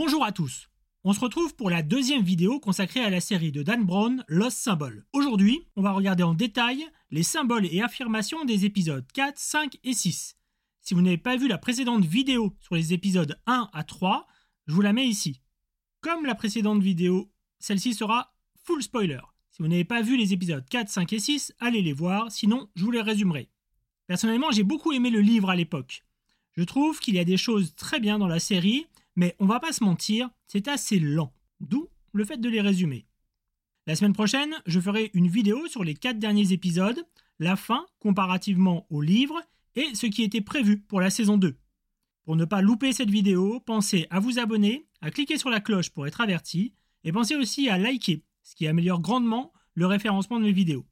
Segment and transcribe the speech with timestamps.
[0.00, 0.70] Bonjour à tous.
[1.02, 4.58] On se retrouve pour la deuxième vidéo consacrée à la série de Dan Brown, Lost
[4.58, 5.04] Symbol.
[5.12, 9.94] Aujourd'hui, on va regarder en détail les symboles et affirmations des épisodes 4, 5 et
[9.94, 10.36] 6.
[10.82, 14.28] Si vous n'avez pas vu la précédente vidéo sur les épisodes 1 à 3,
[14.68, 15.40] je vous la mets ici.
[16.00, 19.22] Comme la précédente vidéo, celle-ci sera full spoiler.
[19.50, 22.70] Si vous n'avez pas vu les épisodes 4, 5 et 6, allez les voir, sinon
[22.76, 23.50] je vous les résumerai.
[24.06, 26.04] Personnellement, j'ai beaucoup aimé le livre à l'époque.
[26.52, 28.86] Je trouve qu'il y a des choses très bien dans la série,
[29.18, 31.34] mais on va pas se mentir, c'est assez lent.
[31.58, 33.04] D'où le fait de les résumer.
[33.88, 37.04] La semaine prochaine, je ferai une vidéo sur les 4 derniers épisodes,
[37.40, 39.42] la fin comparativement au livre
[39.74, 41.58] et ce qui était prévu pour la saison 2.
[42.26, 45.90] Pour ne pas louper cette vidéo, pensez à vous abonner, à cliquer sur la cloche
[45.90, 50.44] pour être averti, et pensez aussi à liker, ce qui améliore grandement le référencement de
[50.44, 50.86] mes vidéos.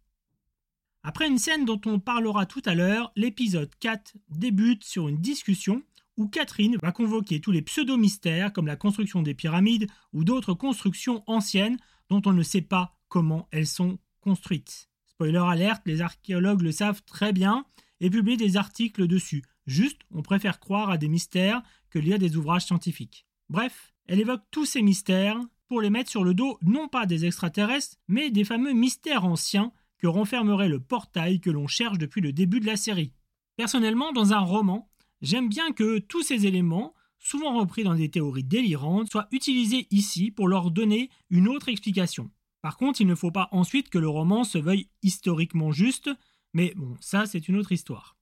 [1.04, 5.84] Après une scène dont on parlera tout à l'heure, l'épisode 4 débute sur une discussion
[6.16, 11.22] où Catherine va convoquer tous les pseudo-mystères comme la construction des pyramides ou d'autres constructions
[11.26, 14.88] anciennes dont on ne sait pas comment elles sont construites.
[15.06, 17.64] Spoiler alerte, les archéologues le savent très bien
[18.00, 19.42] et publient des articles dessus.
[19.66, 23.26] Juste, on préfère croire à des mystères que lire des ouvrages scientifiques.
[23.48, 27.24] Bref, elle évoque tous ces mystères pour les mettre sur le dos non pas des
[27.24, 32.32] extraterrestres, mais des fameux mystères anciens que renfermerait le portail que l'on cherche depuis le
[32.32, 33.12] début de la série.
[33.56, 38.44] Personnellement, dans un roman, j'aime bien que tous ces éléments, souvent repris dans des théories
[38.44, 42.30] délirantes, soient utilisés ici pour leur donner une autre explication.
[42.62, 46.10] Par contre, il ne faut pas ensuite que le roman se veuille historiquement juste,
[46.52, 48.16] mais bon, ça c'est une autre histoire.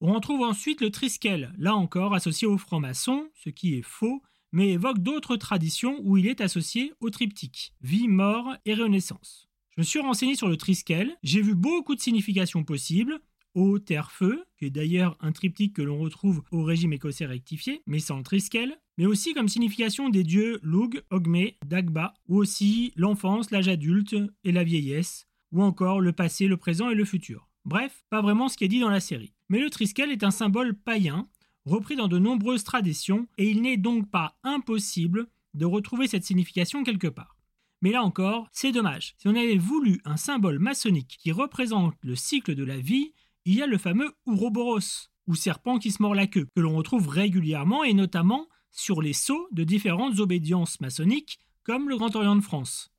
[0.00, 4.70] On retrouve ensuite le triskel, là encore associé au franc-maçon, ce qui est faux, mais
[4.70, 9.48] évoque d'autres traditions où il est associé au triptyque vie, mort et renaissance.
[9.70, 13.20] Je me suis renseigné sur le triskel, j'ai vu beaucoup de significations possibles,
[13.54, 17.82] eau, terre, feu, qui est d'ailleurs un triptyque que l'on retrouve au régime écossais rectifié,
[17.86, 23.50] mais sans triskel, mais aussi comme signification des dieux Lug, Ogme, Dagba, ou aussi l'enfance,
[23.50, 27.48] l'âge adulte et la vieillesse, ou encore le passé, le présent et le futur.
[27.64, 29.34] Bref, pas vraiment ce qui est dit dans la série.
[29.48, 31.26] Mais le triskel est un symbole païen
[31.64, 36.84] repris dans de nombreuses traditions, et il n'est donc pas impossible de retrouver cette signification
[36.84, 37.36] quelque part.
[37.80, 39.14] Mais là encore, c'est dommage.
[39.18, 43.12] Si on avait voulu un symbole maçonnique qui représente le cycle de la vie,
[43.44, 46.76] il y a le fameux Ouroboros, ou serpent qui se mord la queue, que l'on
[46.76, 52.36] retrouve régulièrement et notamment sur les sceaux de différentes obédiences maçonniques, comme le Grand Orient
[52.36, 52.90] de France.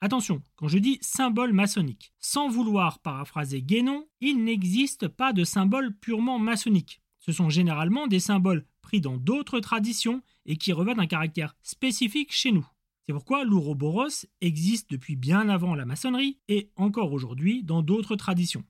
[0.00, 5.94] Attention, quand je dis symbole maçonnique, sans vouloir paraphraser Guénon, il n'existe pas de symbole
[5.94, 7.02] purement maçonnique.
[7.18, 12.32] Ce sont généralement des symboles pris dans d'autres traditions et qui revêtent un caractère spécifique
[12.32, 12.66] chez nous.
[13.04, 18.64] C'est pourquoi l'Ouroboros existe depuis bien avant la maçonnerie et encore aujourd'hui dans d'autres traditions.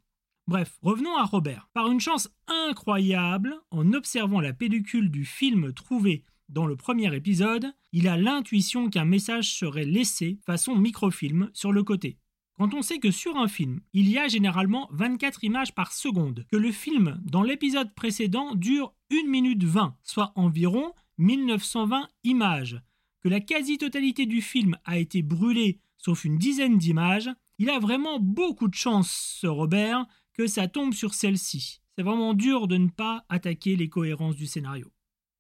[0.47, 1.69] Bref, revenons à Robert.
[1.75, 7.73] Par une chance incroyable, en observant la pellicule du film trouvé dans le premier épisode,
[7.93, 12.19] il a l'intuition qu'un message serait laissé façon microfilm sur le côté.
[12.59, 16.45] Quand on sait que sur un film, il y a généralement 24 images par seconde,
[16.51, 22.83] que le film dans l'épisode précédent dure 1 minute 20, soit environ 1920 images,
[23.23, 28.19] que la quasi-totalité du film a été brûlée sauf une dizaine d'images, il a vraiment
[28.19, 30.07] beaucoup de chance, ce Robert,
[30.47, 31.81] ça tombe sur celle-ci.
[31.97, 34.91] C'est vraiment dur de ne pas attaquer les cohérences du scénario.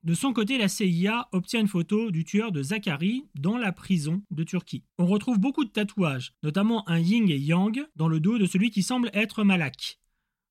[0.02, 4.22] De son côté, la CIA obtient une photo du tueur de Zachary dans la prison
[4.30, 4.82] de Turquie.
[4.98, 8.70] On retrouve beaucoup de tatouages, notamment un yin et yang dans le dos de celui
[8.70, 10.00] qui semble être Malak.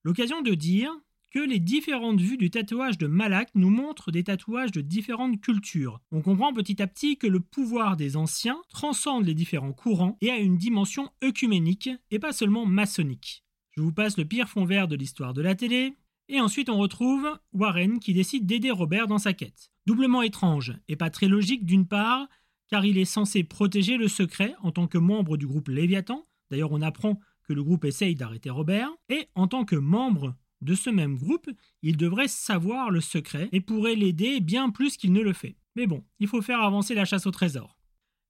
[0.04, 0.92] L'occasion de dire
[1.31, 6.00] que les différentes vues du tatouage de Malak nous montrent des tatouages de différentes cultures.
[6.12, 10.30] On comprend petit à petit que le pouvoir des anciens transcende les différents courants et
[10.30, 13.44] a une dimension œcuménique et pas seulement maçonnique.
[13.72, 15.94] Je vous passe le pire fond vert de l'histoire de la télé,
[16.28, 19.72] et ensuite on retrouve Warren qui décide d'aider Robert dans sa quête.
[19.85, 22.28] Doublement étrange et pas très logique d'une part,
[22.68, 26.72] car il est censé protéger le secret en tant que membre du groupe Léviathan, d'ailleurs
[26.72, 30.90] on apprend que le groupe essaye d'arrêter Robert, et en tant que membre de ce
[30.90, 31.50] même groupe,
[31.81, 35.56] il devrait savoir le secret et pourrait l'aider bien plus qu'il ne le fait.
[35.75, 37.79] Mais bon, il faut faire avancer la chasse au trésor.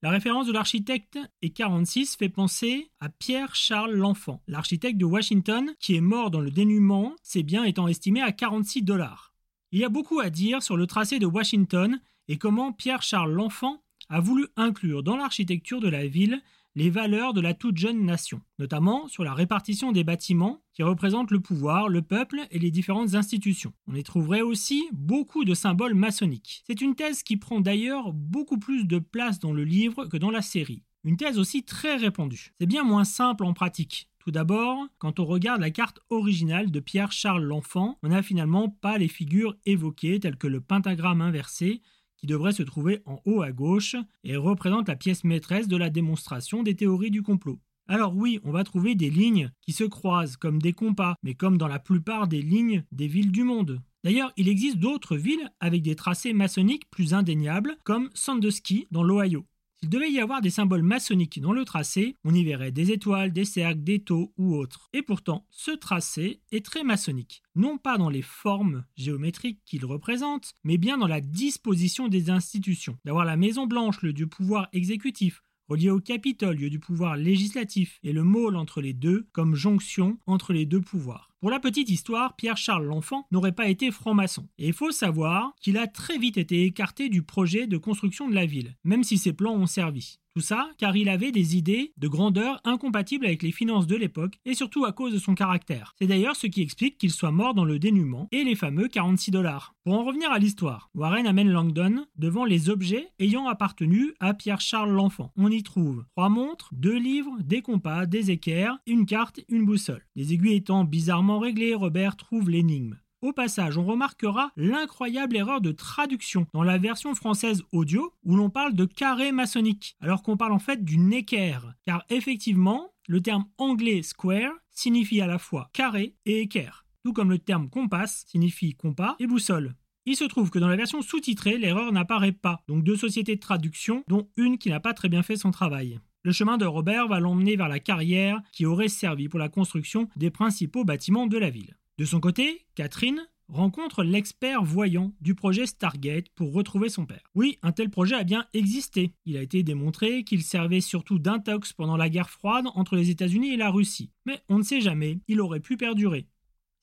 [0.01, 5.95] La référence de l'architecte et 46 fait penser à Pierre-Charles L'Enfant, l'architecte de Washington qui
[5.95, 9.33] est mort dans le dénuement, ses biens étant estimés à 46 dollars.
[9.73, 11.99] Il y a beaucoup à dire sur le tracé de Washington
[12.29, 16.41] et comment Pierre-Charles L'Enfant a voulu inclure dans l'architecture de la ville
[16.75, 21.31] les valeurs de la toute jeune nation, notamment sur la répartition des bâtiments qui représentent
[21.31, 23.73] le pouvoir, le peuple et les différentes institutions.
[23.87, 26.63] On y trouverait aussi beaucoup de symboles maçonniques.
[26.67, 30.31] C'est une thèse qui prend d'ailleurs beaucoup plus de place dans le livre que dans
[30.31, 30.83] la série.
[31.03, 32.53] Une thèse aussi très répandue.
[32.59, 34.09] C'est bien moins simple en pratique.
[34.19, 38.97] Tout d'abord, quand on regarde la carte originale de Pierre-Charles l'Enfant, on n'a finalement pas
[38.97, 41.81] les figures évoquées telles que le pentagramme inversé
[42.19, 45.89] qui devrait se trouver en haut à gauche et représente la pièce maîtresse de la
[45.89, 47.59] démonstration des théories du complot.
[47.87, 51.57] Alors oui, on va trouver des lignes qui se croisent comme des compas, mais comme
[51.57, 53.81] dans la plupart des lignes des villes du monde.
[54.03, 59.45] D'ailleurs, il existe d'autres villes avec des tracés maçonniques plus indéniables, comme Sandusky dans l'Ohio.
[59.81, 63.31] S'il devait y avoir des symboles maçonniques dans le tracé, on y verrait des étoiles,
[63.31, 64.89] des cercles, des taux ou autres.
[64.91, 67.43] Et pourtant, ce tracé est très maçonnique.
[67.55, 72.97] Non pas dans les formes géométriques qu'il représente, mais bien dans la disposition des institutions.
[73.05, 77.99] D'avoir la Maison Blanche, le dieu pouvoir exécutif, relié au Capitole, lieu du pouvoir législatif,
[78.03, 81.29] et le môle entre les deux comme jonction entre les deux pouvoirs.
[81.39, 84.49] Pour la petite histoire, Pierre-Charles l'Enfant n'aurait pas été franc-maçon.
[84.57, 88.35] Et il faut savoir qu'il a très vite été écarté du projet de construction de
[88.35, 90.19] la ville, même si ses plans ont servi.
[90.39, 94.53] Ça car il avait des idées de grandeur incompatibles avec les finances de l'époque et
[94.53, 95.95] surtout à cause de son caractère.
[95.99, 99.31] C'est d'ailleurs ce qui explique qu'il soit mort dans le dénuement et les fameux 46
[99.31, 99.75] dollars.
[99.83, 104.91] Pour en revenir à l'histoire, Warren amène Langdon devant les objets ayant appartenu à Pierre-Charles
[104.91, 105.31] l'Enfant.
[105.35, 110.05] On y trouve trois montres, deux livres, des compas, des équerres, une carte, une boussole.
[110.15, 112.97] Les aiguilles étant bizarrement réglées, Robert trouve l'énigme.
[113.21, 118.49] Au passage, on remarquera l'incroyable erreur de traduction dans la version française audio où l'on
[118.49, 121.73] parle de carré maçonnique, alors qu'on parle en fait d'une équerre.
[121.85, 127.29] Car effectivement, le terme anglais square signifie à la fois carré et équerre, tout comme
[127.29, 129.75] le terme compas signifie compas et boussole.
[130.05, 133.41] Il se trouve que dans la version sous-titrée, l'erreur n'apparaît pas, donc deux sociétés de
[133.41, 135.99] traduction, dont une qui n'a pas très bien fait son travail.
[136.23, 140.07] Le chemin de Robert va l'emmener vers la carrière qui aurait servi pour la construction
[140.15, 141.78] des principaux bâtiments de la ville.
[141.99, 147.29] De son côté, Catherine rencontre l'expert voyant du projet Stargate pour retrouver son père.
[147.35, 149.11] Oui, un tel projet a bien existé.
[149.25, 153.53] Il a été démontré qu'il servait surtout d'intox pendant la guerre froide entre les États-Unis
[153.53, 154.11] et la Russie.
[154.25, 156.25] Mais on ne sait jamais, il aurait pu perdurer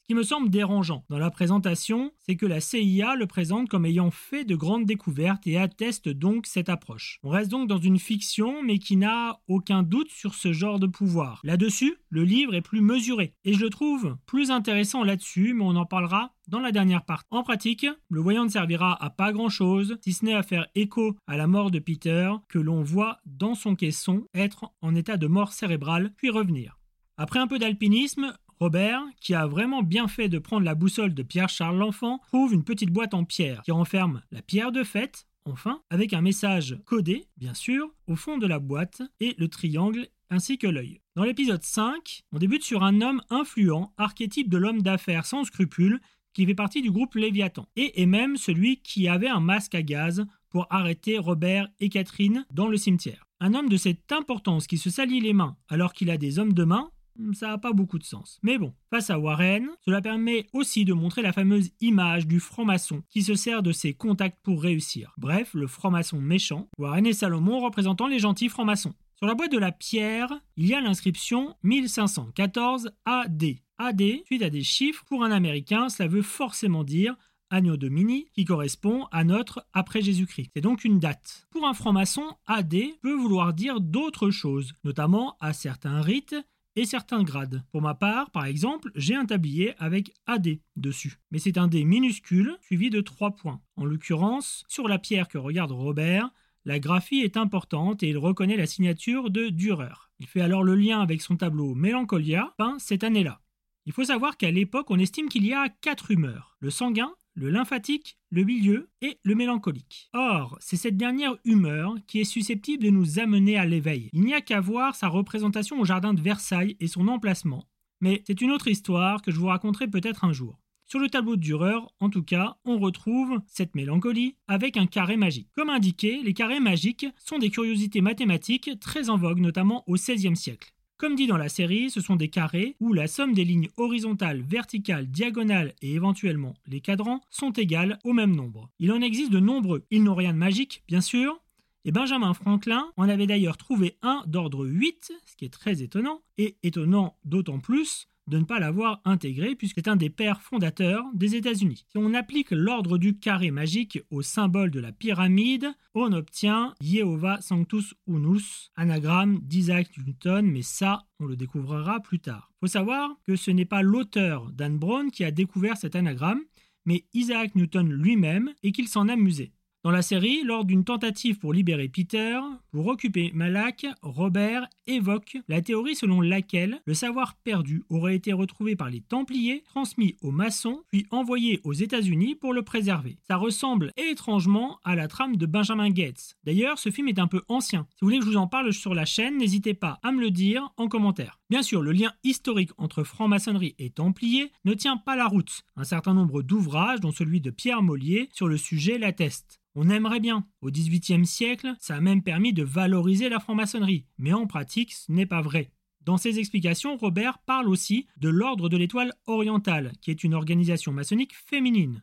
[0.06, 4.10] qui me semble dérangeant dans la présentation, c'est que la CIA le présente comme ayant
[4.10, 7.18] fait de grandes découvertes et atteste donc cette approche.
[7.22, 10.86] On reste donc dans une fiction mais qui n'a aucun doute sur ce genre de
[10.86, 11.40] pouvoir.
[11.42, 15.76] Là-dessus, le livre est plus mesuré et je le trouve plus intéressant là-dessus, mais on
[15.76, 17.26] en parlera dans la dernière partie.
[17.30, 21.16] En pratique, le voyant ne servira à pas grand-chose, si ce n'est à faire écho
[21.26, 25.26] à la mort de Peter, que l'on voit dans son caisson être en état de
[25.26, 26.78] mort cérébrale, puis revenir.
[27.16, 31.22] Après un peu d'alpinisme, Robert, qui a vraiment bien fait de prendre la boussole de
[31.22, 35.82] Pierre-Charles l'Enfant, trouve une petite boîte en pierre qui renferme la pierre de fête, enfin,
[35.90, 40.56] avec un message codé, bien sûr, au fond de la boîte, et le triangle ainsi
[40.58, 41.00] que l'œil.
[41.14, 46.00] Dans l'épisode 5, on débute sur un homme influent, archétype de l'homme d'affaires sans scrupules,
[46.32, 49.82] qui fait partie du groupe Léviathan, et est même celui qui avait un masque à
[49.82, 53.26] gaz pour arrêter Robert et Catherine dans le cimetière.
[53.40, 56.54] Un homme de cette importance qui se salit les mains alors qu'il a des hommes
[56.54, 56.90] de main,
[57.32, 58.38] ça n'a pas beaucoup de sens.
[58.42, 63.02] Mais bon, face à Warren, cela permet aussi de montrer la fameuse image du franc-maçon
[63.08, 65.12] qui se sert de ses contacts pour réussir.
[65.16, 68.94] Bref, le franc-maçon méchant, Warren et Salomon représentant les gentils francs-maçons.
[69.16, 73.44] Sur la boîte de la pierre, il y a l'inscription 1514 AD.
[73.78, 77.16] AD, suite à des chiffres, pour un Américain, cela veut forcément dire
[77.48, 80.50] Agno Domini, qui correspond à notre après Jésus-Christ.
[80.54, 81.46] C'est donc une date.
[81.50, 86.36] Pour un franc-maçon, AD peut vouloir dire d'autres choses, notamment à certains rites
[86.76, 87.64] et certains grades.
[87.72, 91.18] Pour ma part, par exemple, j'ai un tablier avec AD dessus.
[91.30, 93.60] Mais c'est un D minuscule suivi de 3 points.
[93.76, 96.30] En l'occurrence, sur la pierre que regarde Robert,
[96.64, 100.10] la graphie est importante et il reconnaît la signature de Dürer.
[100.18, 103.40] Il fait alors le lien avec son tableau Mélancolia, peint cette année-là.
[103.86, 107.50] Il faut savoir qu'à l'époque, on estime qu'il y a quatre humeurs le sanguin, le
[107.50, 110.08] lymphatique, le milieu et le mélancolique.
[110.14, 114.08] Or, c'est cette dernière humeur qui est susceptible de nous amener à l'éveil.
[114.12, 117.68] Il n'y a qu'à voir sa représentation au jardin de Versailles et son emplacement.
[118.00, 120.58] Mais c'est une autre histoire que je vous raconterai peut-être un jour.
[120.86, 125.16] Sur le tableau de Dürer, en tout cas, on retrouve cette mélancolie avec un carré
[125.16, 125.48] magique.
[125.52, 130.36] Comme indiqué, les carrés magiques sont des curiosités mathématiques très en vogue, notamment au XVIe
[130.36, 130.75] siècle.
[130.98, 134.40] Comme dit dans la série, ce sont des carrés où la somme des lignes horizontales,
[134.40, 138.70] verticales, diagonales et éventuellement les cadrans sont égales au même nombre.
[138.78, 139.84] Il en existe de nombreux.
[139.90, 141.38] Ils n'ont rien de magique, bien sûr,
[141.84, 146.22] et Benjamin Franklin en avait d'ailleurs trouvé un d'ordre 8, ce qui est très étonnant,
[146.38, 151.04] et étonnant d'autant plus de ne pas l'avoir intégré puisque c'est un des pères fondateurs
[151.14, 151.86] des États-Unis.
[151.88, 157.40] Si on applique l'ordre du carré magique au symbole de la pyramide, on obtient Jehovah
[157.40, 162.52] Sanctus Unus, anagramme d'Isaac Newton, mais ça, on le découvrira plus tard.
[162.60, 166.42] Faut savoir que ce n'est pas l'auteur Dan Brown qui a découvert cet anagramme,
[166.84, 169.52] mais Isaac Newton lui-même et qu'il s'en amusait.
[169.86, 172.40] Dans la série, lors d'une tentative pour libérer Peter,
[172.72, 178.74] pour occuper Malak, Robert évoque la théorie selon laquelle le savoir perdu aurait été retrouvé
[178.74, 183.18] par les Templiers, transmis aux maçons, puis envoyé aux États-Unis pour le préserver.
[183.28, 186.34] Ça ressemble étrangement à la trame de Benjamin Gates.
[186.42, 187.86] D'ailleurs, ce film est un peu ancien.
[187.90, 190.20] Si vous voulez que je vous en parle sur la chaîne, n'hésitez pas à me
[190.20, 191.38] le dire en commentaire.
[191.48, 195.62] Bien sûr, le lien historique entre franc-maçonnerie et Templiers ne tient pas la route.
[195.76, 199.60] Un certain nombre d'ouvrages, dont celui de Pierre Mollier, sur le sujet l'attestent.
[199.78, 200.46] On aimerait bien.
[200.62, 205.12] Au XVIIIe siècle, ça a même permis de valoriser la franc-maçonnerie, mais en pratique, ce
[205.12, 205.70] n'est pas vrai.
[206.00, 210.92] Dans ses explications, Robert parle aussi de l'Ordre de l'Étoile orientale, qui est une organisation
[210.92, 212.02] maçonnique féminine.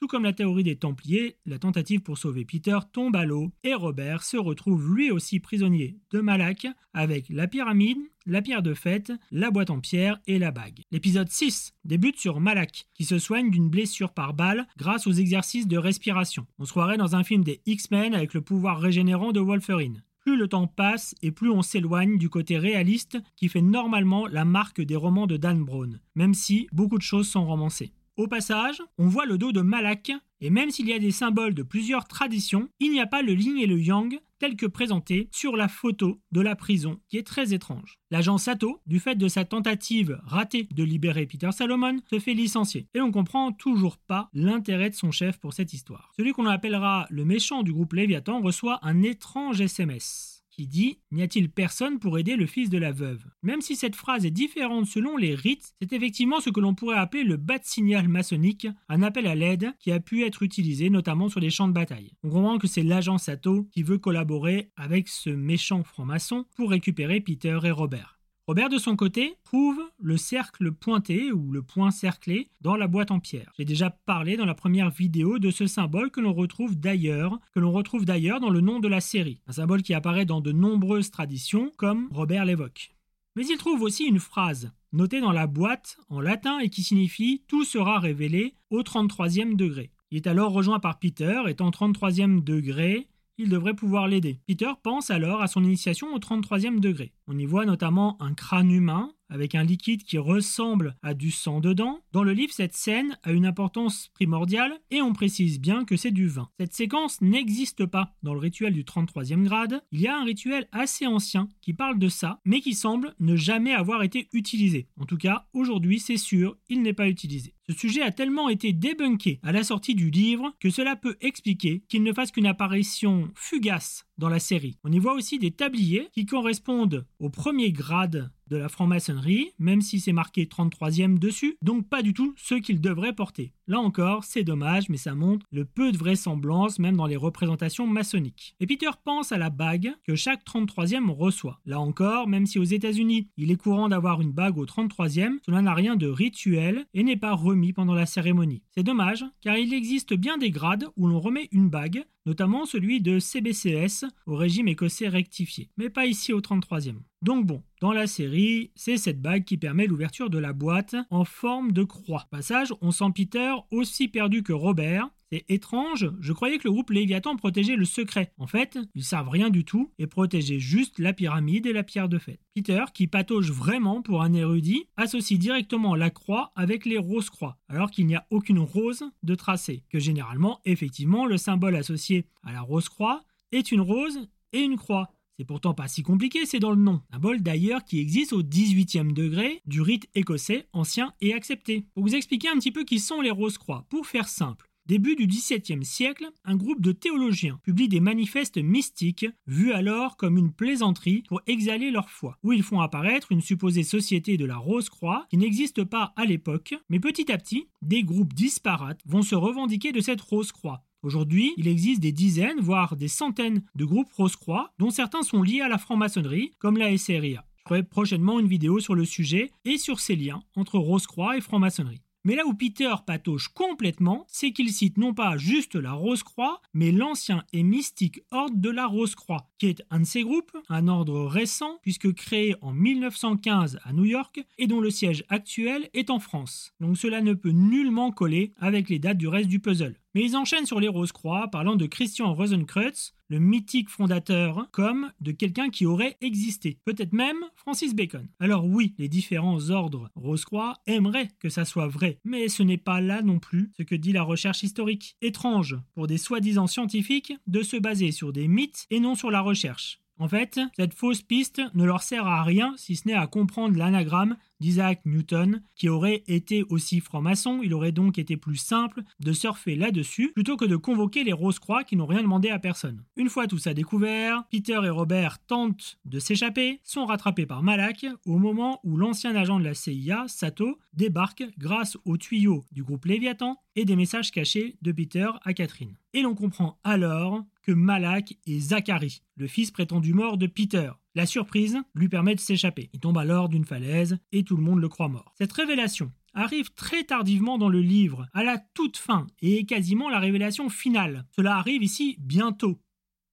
[0.00, 3.74] Tout comme la théorie des Templiers, la tentative pour sauver Peter tombe à l'eau et
[3.74, 9.12] Robert se retrouve lui aussi prisonnier de Malak avec la pyramide, la pierre de fête,
[9.30, 10.80] la boîte en pierre et la bague.
[10.90, 15.68] L'épisode 6 débute sur Malak qui se soigne d'une blessure par balle grâce aux exercices
[15.68, 16.46] de respiration.
[16.58, 20.02] On se croirait dans un film des X-Men avec le pouvoir régénérant de Wolverine.
[20.20, 24.46] Plus le temps passe et plus on s'éloigne du côté réaliste qui fait normalement la
[24.46, 27.92] marque des romans de Dan Brown, même si beaucoup de choses sont romancées.
[28.16, 31.54] Au passage, on voit le dos de Malak, et même s'il y a des symboles
[31.54, 35.28] de plusieurs traditions, il n'y a pas le yin et le yang tel que présenté
[35.30, 37.98] sur la photo de la prison, qui est très étrange.
[38.10, 42.88] L'agent Sato, du fait de sa tentative ratée de libérer Peter Salomon, se fait licencier.
[42.94, 46.10] Et on comprend toujours pas l'intérêt de son chef pour cette histoire.
[46.16, 51.50] Celui qu'on appellera le méchant du groupe Léviathan reçoit un étrange SMS dit N'y a-t-il
[51.50, 53.24] personne pour aider le fils de la veuve?
[53.42, 56.98] Même si cette phrase est différente selon les rites, c'est effectivement ce que l'on pourrait
[56.98, 61.28] appeler le bat signal maçonnique, un appel à l'aide qui a pu être utilisé notamment
[61.28, 62.12] sur les champs de bataille.
[62.22, 67.20] On comprend que c'est l'agent Sato qui veut collaborer avec ce méchant franc-maçon pour récupérer
[67.20, 68.19] Peter et Robert.
[68.50, 73.12] Robert, de son côté, trouve le cercle pointé ou le point cerclé dans la boîte
[73.12, 73.52] en pierre.
[73.56, 77.60] J'ai déjà parlé dans la première vidéo de ce symbole que l'on retrouve d'ailleurs, que
[77.60, 79.40] l'on retrouve d'ailleurs dans le nom de la série.
[79.46, 82.90] Un symbole qui apparaît dans de nombreuses traditions, comme Robert l'évoque.
[83.36, 87.44] Mais il trouve aussi une phrase notée dans la boîte en latin et qui signifie
[87.46, 89.92] Tout sera révélé au 33e degré.
[90.10, 93.06] Il est alors rejoint par Peter, étant 33e degré,
[93.40, 94.38] il devrait pouvoir l'aider.
[94.46, 97.12] Peter pense alors à son initiation au 33e degré.
[97.26, 101.60] On y voit notamment un crâne humain avec un liquide qui ressemble à du sang
[101.60, 102.00] dedans.
[102.12, 106.10] Dans le livre, cette scène a une importance primordiale et on précise bien que c'est
[106.10, 106.50] du vin.
[106.58, 109.82] Cette séquence n'existe pas dans le rituel du 33e grade.
[109.92, 113.36] Il y a un rituel assez ancien qui parle de ça, mais qui semble ne
[113.36, 114.88] jamais avoir été utilisé.
[114.98, 117.54] En tout cas, aujourd'hui, c'est sûr, il n'est pas utilisé.
[117.70, 121.84] Ce sujet a tellement été débunké à la sortie du livre que cela peut expliquer
[121.88, 124.76] qu'il ne fasse qu'une apparition fugace dans la série.
[124.82, 129.80] On y voit aussi des tabliers qui correspondent au premier grade de la franc-maçonnerie, même
[129.80, 133.52] si c'est marqué 33e dessus, donc pas du tout ce qu'il devrait porter.
[133.68, 137.86] Là encore, c'est dommage, mais ça montre le peu de vraisemblance même dans les représentations
[137.86, 138.56] maçonniques.
[138.58, 141.60] Et Peter pense à la bague que chaque 33e reçoit.
[141.64, 145.62] Là encore, même si aux États-Unis il est courant d'avoir une bague au 33e, cela
[145.62, 148.62] n'a rien de rituel et n'est pas remis pendant la cérémonie.
[148.74, 153.00] C'est dommage, car il existe bien des grades où l'on remet une bague, notamment celui
[153.00, 156.96] de CBCS au régime écossais rectifié, mais pas ici au 33e.
[157.22, 161.24] Donc bon, dans la série, c'est cette bague qui permet l'ouverture de la boîte en
[161.24, 162.26] forme de croix.
[162.30, 165.10] Passage, on sent Peter aussi perdu que Robert.
[165.32, 168.32] C'est étrange, je croyais que le groupe Léviathan protégeait le secret.
[168.36, 172.08] En fait, ils savent rien du tout et protégeaient juste la pyramide et la pierre
[172.08, 172.40] de fête.
[172.52, 177.58] Peter, qui patauge vraiment pour un érudit, associe directement la croix avec les roses croix,
[177.68, 182.52] alors qu'il n'y a aucune rose de tracé, que généralement, effectivement, le symbole associé à
[182.52, 183.22] la rose croix
[183.52, 185.12] est une rose et une croix.
[185.38, 187.00] C'est pourtant pas si compliqué, c'est dans le nom.
[187.18, 191.86] Bol d'ailleurs qui existe au 18e degré du rite écossais ancien et accepté.
[191.94, 194.69] Pour vous expliquer un petit peu qui sont les Rose-Croix, pour faire simple.
[194.90, 200.36] Début du XVIIe siècle, un groupe de théologiens publie des manifestes mystiques, vus alors comme
[200.36, 204.56] une plaisanterie pour exhaler leur foi, où ils font apparaître une supposée société de la
[204.56, 209.36] Rose-Croix qui n'existe pas à l'époque, mais petit à petit, des groupes disparates vont se
[209.36, 214.74] revendiquer de cette Rose-Croix, Aujourd'hui, il existe des dizaines, voire des centaines de groupes Rose-Croix,
[214.78, 217.46] dont certains sont liés à la franc-maçonnerie, comme la SRIA.
[217.56, 221.40] Je ferai prochainement une vidéo sur le sujet et sur ces liens entre Rose-Croix et
[221.40, 222.02] franc-maçonnerie.
[222.24, 226.92] Mais là où Peter patauge complètement, c'est qu'il cite non pas juste la Rose-Croix, mais
[226.92, 231.24] l'ancien et mystique ordre de la Rose-Croix, qui est un de ces groupes, un ordre
[231.24, 236.18] récent, puisque créé en 1915 à New York, et dont le siège actuel est en
[236.18, 236.74] France.
[236.80, 239.96] Donc cela ne peut nullement coller avec les dates du reste du puzzle.
[240.14, 245.30] Mais ils enchaînent sur les Rose-Croix, parlant de Christian Rosenkreutz, le mythique fondateur, comme de
[245.30, 246.78] quelqu'un qui aurait existé.
[246.84, 248.26] Peut-être même Francis Bacon.
[248.40, 253.00] Alors oui, les différents ordres Rose-Croix aimeraient que ça soit vrai, mais ce n'est pas
[253.00, 255.16] là non plus ce que dit la recherche historique.
[255.22, 259.40] Étrange pour des soi-disant scientifiques de se baser sur des mythes et non sur la
[259.40, 260.00] recherche.
[260.18, 263.78] En fait, cette fausse piste ne leur sert à rien si ce n'est à comprendre
[263.78, 269.32] l'anagramme d'Isaac Newton, qui aurait été aussi franc-maçon, il aurait donc été plus simple de
[269.32, 273.02] surfer là-dessus plutôt que de convoquer les Rose-Croix qui n'ont rien demandé à personne.
[273.16, 278.06] Une fois tout ça découvert, Peter et Robert tentent de s'échapper, sont rattrapés par Malak
[278.26, 283.06] au moment où l'ancien agent de la CIA, Sato, débarque grâce aux tuyaux du groupe
[283.06, 285.96] Léviathan et des messages cachés de Peter à Catherine.
[286.12, 290.90] Et l'on comprend alors que Malak est Zachary, le fils prétendu mort de Peter.
[291.14, 292.90] La surprise lui permet de s'échapper.
[292.92, 295.32] Il tombe alors d'une falaise et tout le monde le croit mort.
[295.38, 300.08] Cette révélation arrive très tardivement dans le livre, à la toute fin, et est quasiment
[300.08, 301.26] la révélation finale.
[301.34, 302.80] Cela arrive ici bientôt.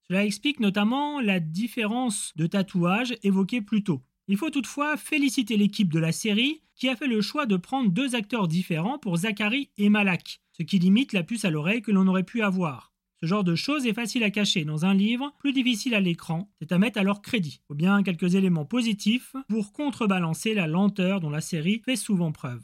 [0.07, 4.03] Cela explique notamment la différence de tatouage évoquée plus tôt.
[4.29, 7.89] Il faut toutefois féliciter l'équipe de la série qui a fait le choix de prendre
[7.89, 11.91] deux acteurs différents pour Zachary et Malak, ce qui limite la puce à l'oreille que
[11.91, 12.93] l'on aurait pu avoir.
[13.21, 16.51] Ce genre de choses est facile à cacher dans un livre, plus difficile à l'écran,
[16.59, 17.61] c'est à mettre à leur crédit.
[17.69, 22.63] Ou bien quelques éléments positifs pour contrebalancer la lenteur dont la série fait souvent preuve.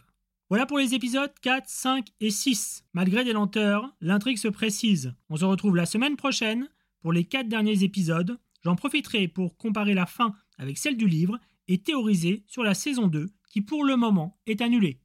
[0.50, 2.84] Voilà pour les épisodes 4, 5 et 6.
[2.94, 5.16] Malgré des lenteurs, l'intrigue se précise.
[5.30, 6.70] On se retrouve la semaine prochaine
[7.02, 8.38] pour les 4 derniers épisodes.
[8.64, 13.08] J'en profiterai pour comparer la fin avec celle du livre et théoriser sur la saison
[13.08, 15.00] 2 qui pour le moment est annulée.